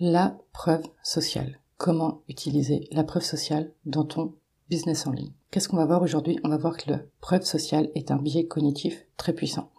[0.00, 1.60] La preuve sociale.
[1.76, 4.34] Comment utiliser la preuve sociale dans ton
[4.68, 5.30] business en ligne?
[5.52, 6.40] Qu'est-ce qu'on va voir aujourd'hui?
[6.42, 9.70] On va voir que la preuve sociale est un biais cognitif très puissant.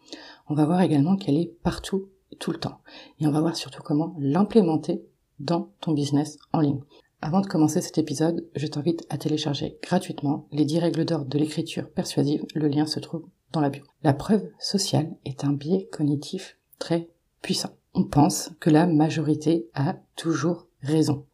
[0.47, 2.07] On va voir également qu'elle est partout,
[2.39, 2.79] tout le temps.
[3.19, 5.03] Et on va voir surtout comment l'implémenter
[5.39, 6.79] dans ton business en ligne.
[7.21, 11.37] Avant de commencer cet épisode, je t'invite à télécharger gratuitement les 10 règles d'or de
[11.37, 12.45] l'écriture persuasive.
[12.55, 13.83] Le lien se trouve dans la bio.
[14.01, 17.09] La preuve sociale est un biais cognitif très
[17.41, 17.71] puissant.
[17.97, 21.25] On pense que la majorité a toujours raison.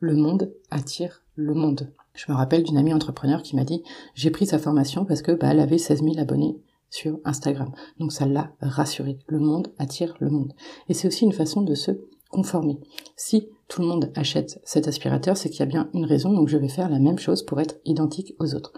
[0.00, 1.92] Le monde attire le monde.
[2.14, 3.82] Je me rappelle d'une amie entrepreneur qui m'a dit
[4.14, 6.56] j'ai pris sa formation parce que bah, elle avait 16 000 abonnés
[6.88, 7.70] sur Instagram.
[7.98, 9.18] Donc ça l'a rassuré.
[9.26, 10.54] Le monde attire le monde.
[10.88, 11.90] Et c'est aussi une façon de se
[12.30, 12.80] conformer.
[13.14, 16.48] Si tout le monde achète cet aspirateur, c'est qu'il y a bien une raison, donc
[16.48, 18.72] je vais faire la même chose pour être identique aux autres.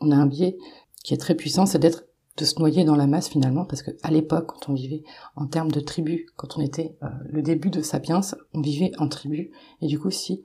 [0.00, 0.56] On a un biais
[1.04, 2.04] qui est très puissant, c'est d'être
[2.38, 5.02] de se noyer dans la masse finalement, parce que à l'époque, quand on vivait
[5.36, 8.20] en termes de tribu, quand on était euh, le début de Sapiens,
[8.54, 9.50] on vivait en tribu,
[9.82, 10.42] et du coup, si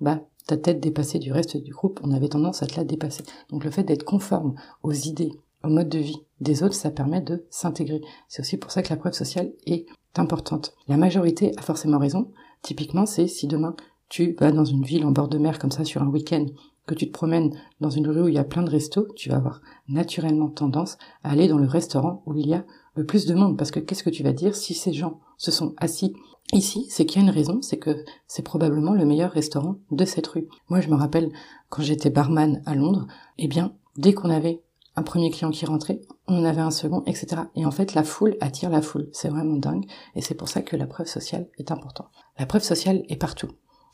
[0.00, 3.24] bah ta tête dépassait du reste du groupe, on avait tendance à te la dépasser.
[3.50, 5.32] Donc le fait d'être conforme aux idées,
[5.64, 8.00] au mode de vie des autres, ça permet de s'intégrer.
[8.28, 10.74] C'est aussi pour ça que la preuve sociale est importante.
[10.86, 12.30] La majorité a forcément raison.
[12.62, 13.74] Typiquement, c'est si demain
[14.08, 16.46] tu vas dans une ville en bord de mer comme ça sur un week-end
[16.86, 19.28] que tu te promènes dans une rue où il y a plein de restos, tu
[19.28, 23.26] vas avoir naturellement tendance à aller dans le restaurant où il y a le plus
[23.26, 23.58] de monde.
[23.58, 26.14] Parce que qu'est-ce que tu vas dire si ces gens se sont assis
[26.52, 26.86] ici?
[26.88, 30.28] C'est qu'il y a une raison, c'est que c'est probablement le meilleur restaurant de cette
[30.28, 30.46] rue.
[30.68, 31.30] Moi, je me rappelle
[31.68, 33.06] quand j'étais barman à Londres,
[33.38, 34.62] eh bien, dès qu'on avait
[34.94, 37.42] un premier client qui rentrait, on en avait un second, etc.
[37.54, 39.08] Et en fait, la foule attire la foule.
[39.12, 39.84] C'est vraiment dingue.
[40.14, 42.08] Et c'est pour ça que la preuve sociale est importante.
[42.38, 43.48] La preuve sociale est partout.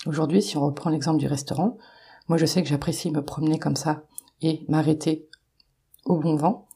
[0.06, 1.78] Aujourd'hui, si on reprend l'exemple du restaurant,
[2.28, 4.04] moi, je sais que j'apprécie me promener comme ça
[4.40, 5.28] et m'arrêter
[6.04, 6.66] au bon vent.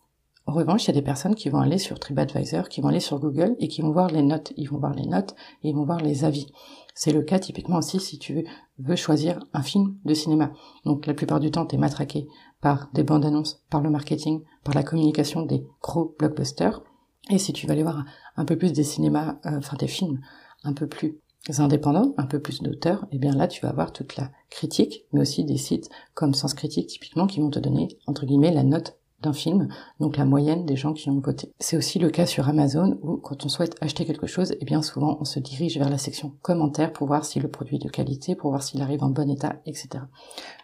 [0.46, 3.00] En revanche, il y a des personnes qui vont aller sur TripAdvisor, qui vont aller
[3.00, 4.52] sur Google et qui vont voir les notes.
[4.56, 6.46] Ils vont voir les notes et ils vont voir les avis.
[6.94, 8.44] C'est le cas typiquement aussi si tu
[8.78, 10.52] veux choisir un film de cinéma.
[10.84, 12.28] Donc la plupart du temps, tu es matraqué
[12.60, 16.80] par des bandes annonces, par le marketing, par la communication des gros blockbusters.
[17.28, 18.04] Et si tu vas aller voir
[18.36, 20.20] un peu plus des cinémas, euh, enfin des films
[20.62, 21.18] un peu plus
[21.58, 25.04] indépendants, un peu plus d'auteurs, et eh bien là tu vas avoir toute la critique,
[25.12, 28.64] mais aussi des sites comme Sens Critique typiquement qui vont te donner entre guillemets la
[28.64, 29.68] note d'un film,
[29.98, 31.52] donc la moyenne des gens qui ont voté.
[31.58, 34.64] C'est aussi le cas sur Amazon où quand on souhaite acheter quelque chose, et eh
[34.64, 37.84] bien souvent on se dirige vers la section commentaires pour voir si le produit est
[37.84, 40.04] de qualité, pour voir s'il arrive en bon état, etc.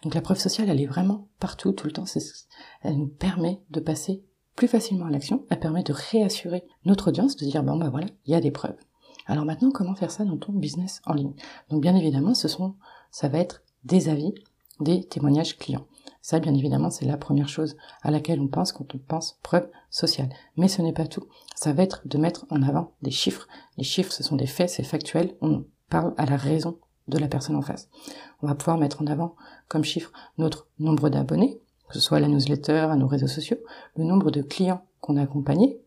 [0.02, 2.04] Donc la preuve sociale, elle est vraiment partout, tout le temps.
[2.82, 4.22] Elle nous permet de passer
[4.56, 5.46] plus facilement à l'action.
[5.48, 8.50] Elle permet de réassurer notre audience, de dire bon bah voilà, il y a des
[8.50, 8.76] preuves.
[9.26, 11.34] Alors maintenant, comment faire ça dans ton business en ligne?
[11.70, 14.34] Donc bien évidemment, ça va être des avis,
[14.80, 15.86] des témoignages clients.
[16.20, 19.68] Ça, bien évidemment, c'est la première chose à laquelle on pense quand on pense preuve
[19.90, 20.28] sociale.
[20.56, 21.24] Mais ce n'est pas tout.
[21.56, 23.48] Ça va être de mettre en avant des chiffres.
[23.76, 25.36] Les chiffres, ce sont des faits, c'est factuel.
[25.40, 26.78] On parle à la raison
[27.08, 27.88] de la personne en face.
[28.40, 29.34] On va pouvoir mettre en avant
[29.66, 33.58] comme chiffre notre nombre d'abonnés, que ce soit à la newsletter, à nos réseaux sociaux,
[33.96, 35.80] le nombre de clients qu'on a accompagnés,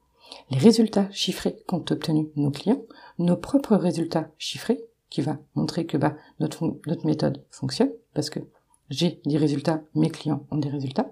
[0.51, 2.81] les résultats chiffrés qu'ont obtenus nos clients,
[3.19, 8.39] nos propres résultats chiffrés, qui va montrer que bah, notre, notre méthode fonctionne, parce que
[8.89, 11.09] j'ai des résultats, mes clients ont des résultats.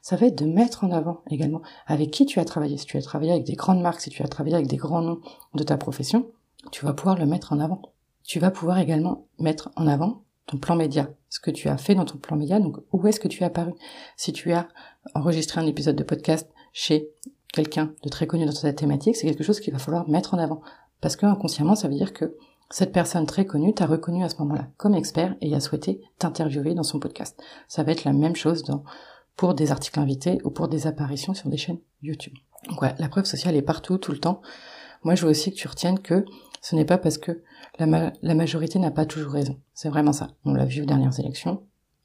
[0.00, 2.78] Ça va être de mettre en avant également avec qui tu as travaillé.
[2.78, 5.02] Si tu as travaillé avec des grandes marques, si tu as travaillé avec des grands
[5.02, 5.20] noms
[5.54, 6.30] de ta profession,
[6.70, 7.82] tu vas pouvoir le mettre en avant.
[8.24, 11.94] Tu vas pouvoir également mettre en avant ton plan média, ce que tu as fait
[11.94, 13.72] dans ton plan média, donc où est-ce que tu es apparu.
[14.16, 14.68] Si tu as
[15.14, 17.10] enregistré un épisode de podcast chez
[17.52, 20.38] quelqu'un de très connu dans ta thématique, c'est quelque chose qu'il va falloir mettre en
[20.38, 20.60] avant.
[21.00, 22.36] Parce que inconsciemment, ça veut dire que
[22.70, 26.74] cette personne très connue t'a reconnu à ce moment-là comme expert et a souhaité t'interviewer
[26.74, 27.42] dans son podcast.
[27.66, 28.62] Ça va être la même chose
[29.36, 32.34] pour des articles invités ou pour des apparitions sur des chaînes YouTube.
[32.68, 34.42] Donc ouais, la preuve sociale est partout, tout le temps.
[35.02, 36.24] Moi, je veux aussi que tu retiennes que
[36.60, 37.42] ce n'est pas parce que
[37.78, 39.58] la majorité n'a pas toujours raison.
[39.72, 40.28] C'est vraiment ça.
[40.44, 41.62] On l'a vu aux dernières élections.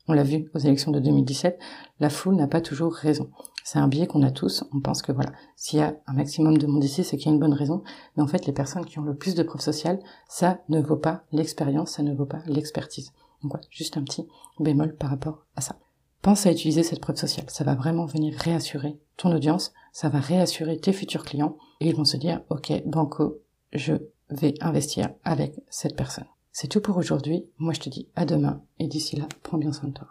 [0.08, 1.60] On l'a vu aux élections de 2017.
[2.00, 3.30] La foule n'a pas toujours raison.
[3.66, 4.64] C'est un biais qu'on a tous.
[4.76, 7.30] On pense que voilà, s'il y a un maximum de monde ici, c'est qu'il y
[7.30, 7.82] a une bonne raison.
[8.16, 10.00] Mais en fait, les personnes qui ont le plus de preuves sociales,
[10.30, 13.12] ça ne vaut pas l'expérience, ça ne vaut pas l'expertise.
[13.42, 14.28] Donc voilà, juste un petit
[14.60, 15.80] bémol par rapport à ça.
[16.22, 17.48] Pense à utiliser cette preuve sociale.
[17.50, 21.96] Ça va vraiment venir réassurer ton audience, ça va réassurer tes futurs clients et ils
[21.96, 23.40] vont se dire, OK, banco,
[23.74, 23.94] je
[24.30, 26.28] vais investir avec cette personne.
[26.52, 27.48] C'est tout pour aujourd'hui.
[27.58, 30.08] Moi, je te dis à demain et d'ici là, prends bien soin de toi.